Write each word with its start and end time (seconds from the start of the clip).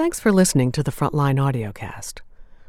Thanks 0.00 0.18
for 0.18 0.32
listening 0.32 0.72
to 0.72 0.82
the 0.82 0.90
Frontline 0.90 1.36
Audiocast. 1.36 2.20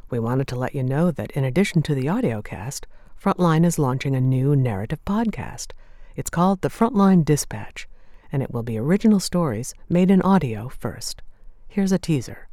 We 0.09 0.19
wanted 0.19 0.49
to 0.49 0.57
let 0.57 0.75
you 0.75 0.83
know 0.83 1.11
that 1.11 1.31
in 1.31 1.45
addition 1.45 1.81
to 1.83 1.95
the 1.95 2.07
audiocast, 2.07 2.83
Frontline 3.17 3.65
is 3.65 3.79
launching 3.79 4.17
a 4.17 4.19
new 4.19 4.53
narrative 4.53 4.99
podcast. 5.05 5.71
It's 6.17 6.29
called 6.29 6.59
The 6.59 6.67
Frontline 6.67 7.23
Dispatch, 7.23 7.87
and 8.33 8.43
it 8.43 8.51
will 8.51 8.63
be 8.63 8.77
original 8.77 9.21
stories 9.21 9.73
made 9.87 10.11
in 10.11 10.21
audio 10.23 10.67
first. 10.67 11.21
Here's 11.69 11.93
a 11.93 11.97
teaser. 11.97 12.49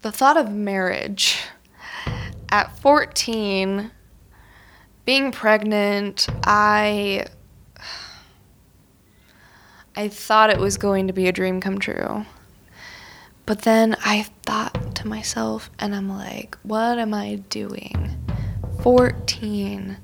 The 0.00 0.10
thought 0.10 0.38
of 0.38 0.50
marriage 0.50 1.42
at 2.48 2.78
14, 2.78 3.90
being 5.04 5.32
pregnant, 5.32 6.28
I 6.44 7.26
I 9.94 10.08
thought 10.08 10.48
it 10.48 10.58
was 10.58 10.78
going 10.78 11.08
to 11.08 11.12
be 11.12 11.28
a 11.28 11.32
dream 11.32 11.60
come 11.60 11.78
true. 11.78 12.24
But 13.46 13.62
then 13.62 13.94
I 14.04 14.22
thought 14.44 14.96
to 14.96 15.06
myself, 15.06 15.70
and 15.78 15.94
I'm 15.94 16.08
like, 16.08 16.56
what 16.62 16.98
am 16.98 17.12
I 17.12 17.36
doing? 17.50 18.08
14. 18.82 19.98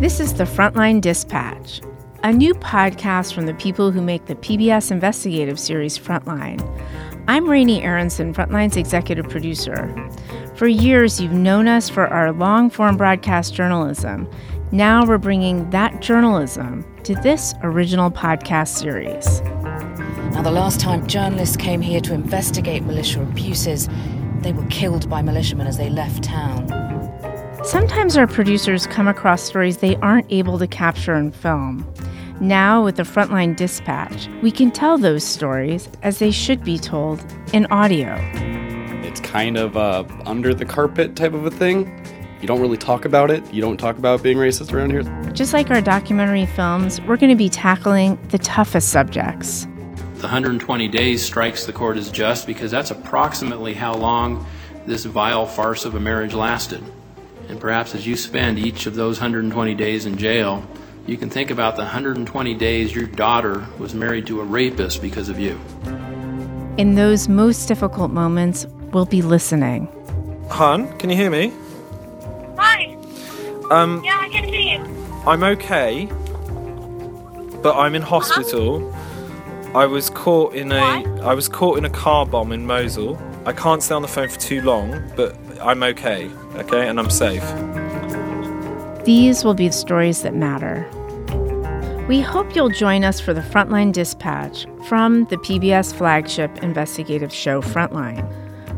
This 0.00 0.20
is 0.20 0.34
the 0.34 0.44
Frontline 0.44 1.00
Dispatch, 1.00 1.80
a 2.22 2.32
new 2.32 2.54
podcast 2.54 3.34
from 3.34 3.46
the 3.46 3.54
people 3.54 3.90
who 3.90 4.00
make 4.00 4.26
the 4.26 4.36
PBS 4.36 4.92
investigative 4.92 5.58
series 5.58 5.98
Frontline. 5.98 6.60
I'm 7.26 7.48
Raney 7.48 7.82
Aronson, 7.82 8.32
Frontline's 8.32 8.76
executive 8.76 9.28
producer. 9.28 9.92
For 10.54 10.68
years, 10.68 11.20
you've 11.20 11.32
known 11.32 11.66
us 11.66 11.88
for 11.88 12.06
our 12.06 12.30
long 12.30 12.70
form 12.70 12.96
broadcast 12.96 13.54
journalism. 13.54 14.30
Now 14.70 15.04
we're 15.04 15.18
bringing 15.18 15.68
that 15.70 16.00
journalism 16.00 16.84
to 17.02 17.16
this 17.16 17.54
original 17.62 18.10
podcast 18.10 18.68
series. 18.68 19.42
Now, 20.32 20.40
the 20.40 20.50
last 20.50 20.80
time 20.80 21.06
journalists 21.06 21.56
came 21.56 21.80
here 21.82 22.00
to 22.00 22.14
investigate 22.14 22.84
militia 22.84 23.22
abuses, 23.22 23.88
they 24.40 24.52
were 24.52 24.66
killed 24.66 25.08
by 25.08 25.22
militiamen 25.22 25.66
as 25.66 25.76
they 25.76 25.90
left 25.90 26.24
town. 26.24 26.66
Sometimes 27.64 28.16
our 28.16 28.26
producers 28.26 28.86
come 28.86 29.06
across 29.06 29.42
stories 29.42 29.76
they 29.76 29.94
aren't 29.96 30.26
able 30.32 30.58
to 30.58 30.66
capture 30.66 31.14
in 31.14 31.32
film. 31.32 31.86
Now, 32.40 32.82
with 32.82 32.96
the 32.96 33.04
Frontline 33.04 33.54
Dispatch, 33.54 34.28
we 34.42 34.50
can 34.50 34.72
tell 34.72 34.98
those 34.98 35.22
stories 35.22 35.88
as 36.02 36.18
they 36.18 36.32
should 36.32 36.64
be 36.64 36.78
told 36.78 37.24
in 37.52 37.66
audio. 37.66 38.16
It's 39.04 39.20
kind 39.20 39.56
of 39.56 39.76
a 39.76 40.04
under 40.26 40.54
the 40.54 40.64
carpet 40.64 41.14
type 41.14 41.34
of 41.34 41.46
a 41.46 41.50
thing. 41.50 42.04
You 42.40 42.48
don't 42.48 42.60
really 42.60 42.78
talk 42.78 43.04
about 43.04 43.30
it. 43.30 43.44
You 43.54 43.60
don't 43.60 43.76
talk 43.76 43.98
about 43.98 44.22
being 44.24 44.38
racist 44.38 44.72
around 44.72 44.90
here. 44.90 45.04
Just 45.32 45.52
like 45.52 45.70
our 45.70 45.80
documentary 45.80 46.46
films, 46.46 47.00
we're 47.02 47.16
going 47.16 47.30
to 47.30 47.36
be 47.36 47.48
tackling 47.48 48.18
the 48.30 48.38
toughest 48.38 48.88
subjects. 48.88 49.68
The 50.22 50.28
120 50.28 50.86
days 50.86 51.20
strikes 51.20 51.66
the 51.66 51.72
court 51.72 51.96
as 51.96 52.08
just 52.08 52.46
because 52.46 52.70
that's 52.70 52.92
approximately 52.92 53.74
how 53.74 53.94
long 53.94 54.46
this 54.86 55.04
vile 55.04 55.46
farce 55.46 55.84
of 55.84 55.96
a 55.96 56.00
marriage 56.00 56.32
lasted. 56.32 56.80
And 57.48 57.58
perhaps 57.58 57.96
as 57.96 58.06
you 58.06 58.14
spend 58.14 58.56
each 58.56 58.86
of 58.86 58.94
those 58.94 59.18
120 59.18 59.74
days 59.74 60.06
in 60.06 60.16
jail, 60.16 60.64
you 61.08 61.16
can 61.16 61.28
think 61.28 61.50
about 61.50 61.74
the 61.74 61.82
120 61.82 62.54
days 62.54 62.94
your 62.94 63.06
daughter 63.06 63.66
was 63.80 63.94
married 63.94 64.28
to 64.28 64.40
a 64.40 64.44
rapist 64.44 65.02
because 65.02 65.28
of 65.28 65.40
you. 65.40 65.60
In 66.78 66.94
those 66.94 67.28
most 67.28 67.66
difficult 67.66 68.12
moments, 68.12 68.64
we'll 68.92 69.06
be 69.06 69.22
listening. 69.22 69.88
Hun, 70.48 70.96
can 70.98 71.10
you 71.10 71.16
hear 71.16 71.30
me? 71.30 71.52
Hi. 72.58 72.96
Um, 73.72 74.00
Yeah, 74.04 74.20
I 74.20 74.28
can 74.28 74.48
see 74.48 74.70
you. 74.70 74.78
I'm 75.26 75.42
okay, 75.42 76.06
but 77.60 77.76
I'm 77.76 77.96
in 77.96 78.02
hospital. 78.02 78.94
I 79.74 79.86
was 79.86 80.10
caught 80.22 80.54
in 80.54 80.70
a 80.70 80.78
I 81.22 81.34
was 81.34 81.48
caught 81.48 81.78
in 81.78 81.84
a 81.84 81.90
car 81.90 82.24
bomb 82.24 82.52
in 82.52 82.64
Mosul. 82.64 83.20
I 83.44 83.52
can't 83.52 83.82
stay 83.82 83.96
on 83.96 84.02
the 84.02 84.08
phone 84.08 84.28
for 84.28 84.38
too 84.38 84.62
long, 84.62 85.02
but 85.16 85.36
I'm 85.60 85.82
okay, 85.82 86.30
okay, 86.54 86.88
and 86.88 87.00
I'm 87.00 87.10
safe. 87.10 87.42
These 89.04 89.42
will 89.42 89.54
be 89.54 89.66
the 89.66 89.72
stories 89.72 90.22
that 90.22 90.32
matter. 90.32 90.88
We 92.06 92.20
hope 92.20 92.54
you'll 92.54 92.68
join 92.68 93.02
us 93.02 93.18
for 93.18 93.34
the 93.34 93.40
Frontline 93.40 93.92
Dispatch 93.92 94.64
from 94.86 95.24
the 95.24 95.38
PBS 95.38 95.92
flagship 95.92 96.56
investigative 96.62 97.34
show 97.34 97.60
Frontline. 97.60 98.22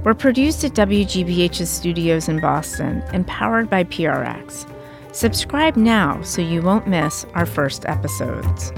We're 0.03 0.15
produced 0.15 0.65
at 0.65 0.73
WGBH's 0.73 1.69
studios 1.69 2.27
in 2.27 2.41
Boston 2.41 3.03
and 3.13 3.27
powered 3.27 3.69
by 3.69 3.85
PRX. 3.85 4.67
Subscribe 5.15 5.77
now 5.77 6.23
so 6.23 6.41
you 6.41 6.63
won't 6.63 6.89
miss 6.89 7.27
our 7.35 7.45
first 7.45 7.85
episodes. 7.85 8.73